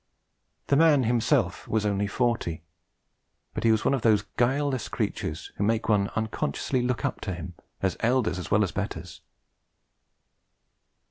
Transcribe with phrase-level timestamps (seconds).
[0.65, 2.63] The man himself was only forty;
[3.53, 7.29] but he was one of those guileless creatures who make one unconsciously look up to
[7.31, 9.21] them as elders as well as betters.